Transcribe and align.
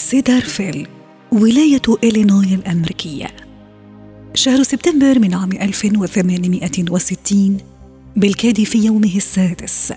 سيدارفيل 0.00 0.88
ولاية 1.32 1.82
إلينوي 2.04 2.54
الأمريكية. 2.54 3.26
شهر 4.34 4.62
سبتمبر 4.62 5.18
من 5.18 5.34
عام 5.34 5.52
1860 5.52 7.58
بالكاد 8.16 8.62
في 8.62 8.78
يومه 8.78 9.16
السادس. 9.16 9.92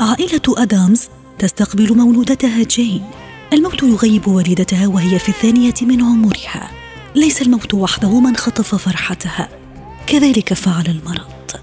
عائلة 0.00 0.40
أدامز 0.48 1.08
تستقبل 1.38 1.96
مولودتها 1.96 2.62
جين. 2.62 3.02
الموت 3.52 3.82
يغيب 3.82 4.28
والدتها 4.28 4.86
وهي 4.86 5.18
في 5.18 5.28
الثانية 5.28 5.74
من 5.82 6.02
عمرها. 6.02 6.70
ليس 7.14 7.42
الموت 7.42 7.74
وحده 7.74 8.20
من 8.20 8.36
خطف 8.36 8.74
فرحتها. 8.74 9.48
كذلك 10.06 10.54
فعل 10.54 10.86
المرض. 10.86 11.60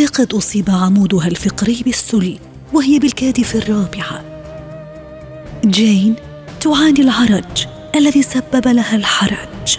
لقد 0.00 0.34
أصيب 0.34 0.70
عمودها 0.70 1.26
الفقري 1.26 1.82
بالسل 1.84 2.38
وهي 2.72 2.98
بالكاد 2.98 3.42
في 3.42 3.54
الرابعة. 3.54 4.24
جين 5.64 6.14
تعاني 6.66 7.00
العرج 7.00 7.66
الذي 7.94 8.22
سبب 8.22 8.68
لها 8.68 8.96
الحرج. 8.96 9.78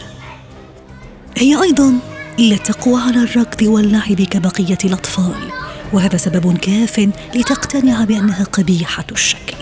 هي 1.38 1.61
أيضا 1.61 1.94
لا 2.39 2.58
تقوى 2.58 3.02
على 3.02 3.23
الركض 3.23 3.61
واللعب 3.61 4.22
كبقية 4.22 4.78
الأطفال 4.86 5.52
وهذا 5.94 6.17
سبب 6.17 6.58
كاف 6.58 7.09
لتقتنع 7.36 8.03
بأنها 8.03 8.44
قبيحة 8.44 9.06
الشكل. 9.11 9.58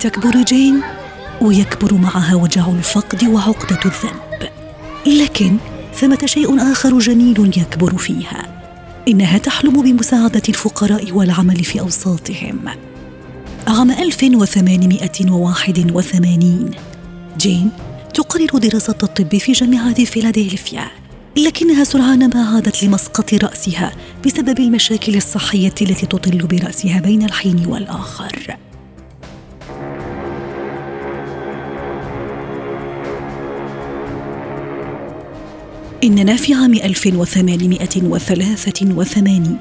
تكبر 0.00 0.42
جين 0.42 0.82
ويكبر 1.40 1.94
معها 1.94 2.34
وجع 2.34 2.68
الفقد 2.68 3.24
وعقدة 3.24 3.80
الذنب. 3.84 4.50
لكن 5.06 5.56
ثمه 5.94 6.18
شيء 6.24 6.72
آخر 6.72 6.98
جميل 6.98 7.52
يكبر 7.56 7.96
فيها. 7.98 8.62
إنها 9.08 9.38
تحلم 9.38 9.82
بمساعدة 9.82 10.42
الفقراء 10.48 11.12
والعمل 11.12 11.64
في 11.64 11.80
أوساطهم. 11.80 12.68
عام 13.68 13.90
1881 13.90 16.70
جين 17.38 17.70
تقرر 18.14 18.58
دراسة 18.58 18.94
الطب 19.02 19.36
في 19.36 19.52
جامعة 19.52 20.04
فيلادلفيا 20.04 20.84
لكنها 21.46 21.84
سرعان 21.84 22.30
ما 22.34 22.54
عادت 22.54 22.84
لمسقط 22.84 23.34
رأسها 23.34 23.92
بسبب 24.26 24.58
المشاكل 24.58 25.16
الصحية 25.16 25.74
التي 25.82 26.06
تطل 26.06 26.38
برأسها 26.38 27.00
بين 27.00 27.24
الحين 27.24 27.66
والآخر. 27.66 28.56
إننا 36.04 36.36
في 36.36 36.54
عام 36.54 36.74
1883 36.74 39.58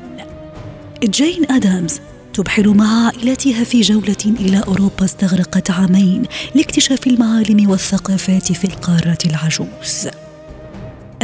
جين 1.03 1.51
آدامز 1.51 1.99
تبحر 2.33 2.73
مع 2.73 3.05
عائلتها 3.05 3.63
في 3.63 3.81
جولة 3.81 4.15
إلى 4.25 4.63
أوروبا 4.67 5.05
استغرقت 5.05 5.71
عامين 5.71 6.23
لاكتشاف 6.55 7.07
المعالم 7.07 7.69
والثقافات 7.69 8.51
في 8.51 8.65
القارة 8.65 9.17
العجوز. 9.25 10.07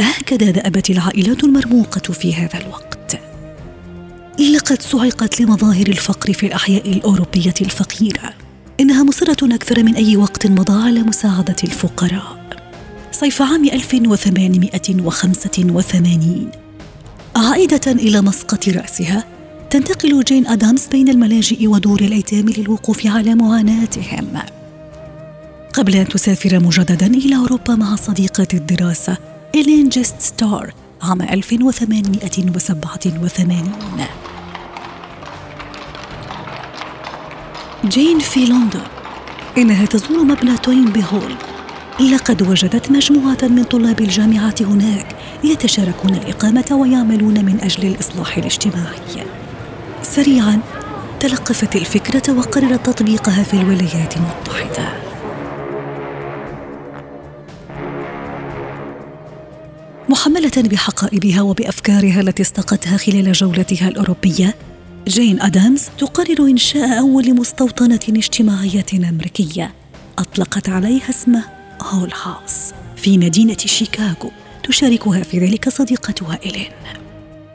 هكذا 0.00 0.50
دأبت 0.50 0.90
العائلات 0.90 1.44
المرموقة 1.44 2.12
في 2.12 2.34
هذا 2.34 2.60
الوقت. 2.60 3.20
لقد 4.54 4.82
صعقت 4.82 5.40
لمظاهر 5.40 5.86
الفقر 5.86 6.32
في 6.32 6.46
الأحياء 6.46 6.92
الأوروبية 6.92 7.54
الفقيرة. 7.60 8.32
إنها 8.80 9.02
مصرة 9.02 9.54
أكثر 9.54 9.82
من 9.82 9.94
أي 9.94 10.16
وقت 10.16 10.46
مضى 10.46 10.82
على 10.82 11.02
مساعدة 11.02 11.56
الفقراء. 11.64 12.40
صيف 13.12 13.42
عام 13.42 13.64
1885 13.64 16.50
عائدة 17.36 17.92
إلى 17.92 18.20
مسقط 18.20 18.68
رأسها 18.68 19.39
تنتقل 19.70 20.24
جين 20.24 20.46
آدامز 20.46 20.86
بين 20.86 21.08
الملاجئ 21.08 21.66
ودور 21.66 22.00
الأيتام 22.00 22.48
للوقوف 22.48 23.06
على 23.06 23.34
معاناتهم. 23.34 24.26
قبل 25.72 25.96
أن 25.96 26.08
تسافر 26.08 26.60
مجددا 26.60 27.06
إلى 27.06 27.36
أوروبا 27.36 27.74
مع 27.74 27.96
صديقة 27.96 28.46
الدراسة 28.54 29.16
إلين 29.54 29.88
جيتس 29.88 30.20
ستار 30.20 30.74
عام 31.02 31.22
1887 31.22 33.70
جين 37.84 38.18
في 38.18 38.44
لندن. 38.44 38.80
إنها 39.58 39.86
تزور 39.86 40.24
مبنى 40.24 40.58
توينبي 40.58 41.04
هول 41.12 41.34
لقد 42.12 42.42
وجدت 42.42 42.90
مجموعة 42.90 43.38
من 43.42 43.64
طلاب 43.64 44.00
الجامعة 44.00 44.54
هناك 44.60 45.16
يتشاركون 45.44 46.14
الإقامة 46.14 46.66
ويعملون 46.70 47.44
من 47.44 47.60
أجل 47.60 47.86
الإصلاح 47.86 48.38
الاجتماعي. 48.38 48.96
سريعا 50.10 50.60
تلقفت 51.20 51.76
الفكرة 51.76 52.38
وقررت 52.38 52.86
تطبيقها 52.86 53.42
في 53.42 53.54
الولايات 53.54 54.16
المتحدة. 54.16 54.92
محملة 60.08 60.50
بحقائبها 60.56 61.42
وبأفكارها 61.42 62.20
التي 62.20 62.42
استقتها 62.42 62.96
خلال 62.96 63.32
جولتها 63.32 63.88
الأوروبية 63.88 64.54
جين 65.08 65.42
أدامز 65.42 65.88
تقرر 65.98 66.40
إنشاء 66.40 66.98
أول 66.98 67.34
مستوطنة 67.34 68.00
اجتماعية 68.08 69.08
أمريكية. 69.08 69.74
أطلقت 70.18 70.68
عليها 70.68 71.10
اسمه 71.10 71.44
هول 71.82 72.12
هاوس 72.22 72.72
في 72.96 73.18
مدينة 73.18 73.56
شيكاغو 73.56 74.30
تشاركها 74.62 75.22
في 75.22 75.38
ذلك 75.38 75.68
صديقتها 75.68 76.38
إلين 76.46 76.99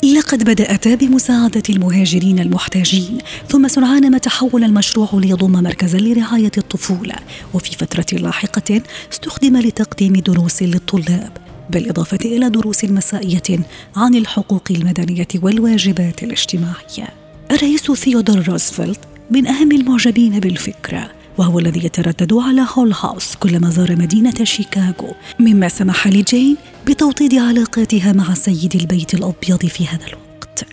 لقد 0.04 0.44
بدأتا 0.44 0.96
بمساعدة 0.96 1.64
المهاجرين 1.70 2.40
المحتاجين 2.40 3.18
ثم 3.50 3.68
سرعان 3.68 4.12
ما 4.12 4.18
تحول 4.18 4.64
المشروع 4.64 5.10
ليضم 5.14 5.52
مركزا 5.52 5.98
لرعاية 5.98 6.52
الطفولة 6.58 7.16
وفي 7.54 7.72
فترة 7.72 8.20
لاحقة 8.20 8.82
استخدم 9.14 9.58
لتقديم 9.58 10.14
دروس 10.14 10.64
للطلاب 10.64 11.32
بالإضافة 11.70 12.20
إلى 12.26 12.50
دروس 12.50 12.86
مسائية 12.86 13.60
عن 13.96 14.16
الحقوق 14.16 14.64
المدنية 14.72 15.28
والواجبات 15.42 16.24
الاجتماعية. 16.24 17.08
الرئيس 17.52 17.92
ثيودور 17.92 18.44
روزفلت 18.50 19.00
من 19.32 19.48
أهم 19.48 19.72
المعجبين 19.72 20.40
بالفكرة 20.40 21.12
وهو 21.38 21.60
الذي 21.60 21.86
يتردد 21.86 22.34
على 22.34 22.68
هول 22.74 22.94
هاوس 22.94 23.36
كلما 23.36 23.70
زار 23.70 23.96
مدينة 23.96 24.44
شيكاغو. 24.44 25.16
مما 25.40 25.70
سمح 25.70 26.08
لجين 26.08 26.58
بتوطيد 26.88 27.36
علاقاتها 27.36 28.14
مع 28.14 28.34
سيد 28.34 28.76
البيت 28.76 29.14
الأبيض 29.14 29.66
في 29.66 29.88
هذا 29.88 30.06
الوقت. 30.08 30.66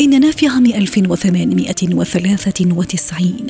إننا 0.00 0.30
في 0.30 0.48
عام 0.48 0.66
1893 0.66 3.46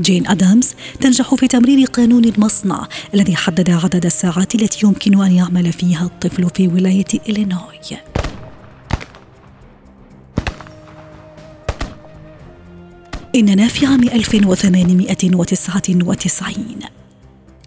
جين 0.00 0.26
أدامز 0.26 0.74
تنجح 1.00 1.34
في 1.34 1.48
تمرير 1.48 1.86
قانون 1.86 2.24
المصنع 2.24 2.88
الذي 3.14 3.36
حدد 3.36 3.70
عدد 3.70 4.06
الساعات 4.06 4.54
التي 4.54 4.86
يمكن 4.86 5.22
أن 5.22 5.32
يعمل 5.32 5.72
فيها 5.72 6.04
الطفل 6.04 6.50
في 6.54 6.68
ولاية 6.68 7.04
إلينوي. 7.28 7.80
إننا 13.36 13.68
في 13.68 13.86
عام 13.86 14.02
1899 14.02 16.64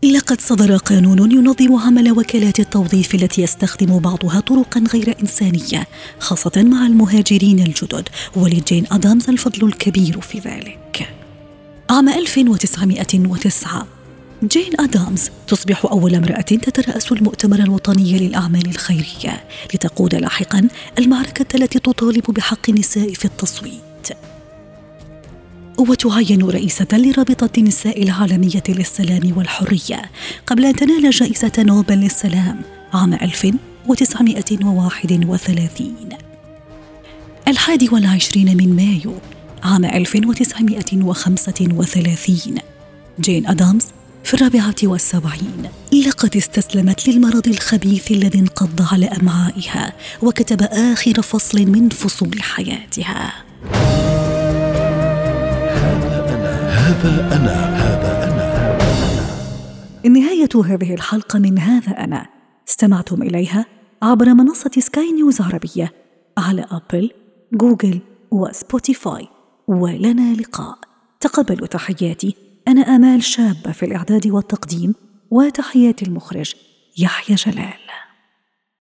لقد 0.04 0.42
صدر 0.42 0.78
قانون 0.78 1.32
ينظم 1.32 1.76
عمل 1.76 2.12
وكالات 2.12 2.60
التوظيف 2.60 3.16
التي 3.16 3.42
يستخدم 3.42 4.00
بعضها 4.00 4.40
طرقا 4.40 4.84
غير 4.94 5.16
إنسانية 5.22 5.88
خاصة 6.20 6.52
مع 6.56 6.86
المهاجرين 6.86 7.60
الجدد 7.60 8.10
ولجين 8.36 8.86
أدامز 8.92 9.30
الفضل 9.30 9.68
الكبير 9.68 10.22
في 10.22 10.40
ذلك. 10.40 11.14
عام 11.90 12.10
1909 12.10 13.88
جين 14.44 14.72
آدامز 14.80 15.30
تصبح 15.48 15.86
أول 15.86 16.16
امرأة 16.16 16.42
تترأس 16.42 17.12
المؤتمر 17.12 17.60
الوطني 17.60 18.20
للأعمال 18.20 18.70
الخيرية 18.70 19.44
لتقود 19.74 20.16
لاحقا 20.16 20.68
المعركة 21.00 21.56
التي 21.56 21.80
تطالب 21.80 22.24
بحق 22.30 22.70
النساء 22.70 23.14
في 23.14 23.26
التصويت. 23.26 23.89
وتعين 25.80 26.42
رئيسة 26.42 26.88
لرابطة 26.94 27.50
النساء 27.58 28.04
العالمية 28.04 28.64
للسلام 28.70 29.34
والحرية 29.38 30.02
قبل 30.48 30.66
أن 30.66 30.76
تنال 30.76 31.10
جائزة 31.10 31.52
نوبل 31.60 31.96
للسلام 31.96 32.62
عام 32.94 33.14
1931 33.14 36.10
الحادي 37.48 37.90
والعشرين 37.92 38.58
من 38.58 38.76
مايو 38.76 39.14
عام 39.64 39.86
1935 39.86 42.56
جين 43.20 43.48
أدامز 43.48 43.86
في 44.24 44.34
الرابعة 44.34 44.76
والسبعين. 44.84 45.70
لقد 46.08 46.38
استسلمت 46.38 47.10
للمرض 47.10 47.48
الخبيث 47.48 48.12
الذي 48.12 48.40
انقض 48.40 48.82
على 48.92 49.06
أمعائها 49.06 49.94
وكتب 50.22 50.62
آخر 50.62 51.22
فصل 51.22 51.66
من 51.66 51.90
فصول 51.90 52.42
حياتها. 52.42 53.49
هذا 57.00 57.36
أنا 57.36 57.54
هذا 57.78 58.24
أنا. 58.24 60.10
نهاية 60.10 60.50
هذه 60.66 60.94
الحلقة 60.94 61.40
من 61.40 61.60
هذا 61.60 61.92
أنا. 61.92 62.26
استمعتم 62.70 63.22
إليها 63.22 63.66
عبر 64.02 64.34
منصة 64.34 64.72
سكاي 64.80 65.12
نيوز 65.12 65.42
عربية 65.42 65.94
على 66.38 66.66
أبل، 66.72 67.12
جوجل 67.54 68.00
وسبوتيفاي 68.32 69.28
ولنا 69.68 70.34
لقاء. 70.34 70.78
تقبلوا 71.20 71.68
تحياتي. 71.68 72.36
أنا 72.68 72.82
آمال 72.82 73.24
شابة 73.24 73.72
في 73.72 73.86
الإعداد 73.86 74.28
والتقديم 74.28 74.96
وتحيات 75.32 76.04
المخرج 76.04 76.54
يحيى 76.98 77.36
جلال. 77.36 77.89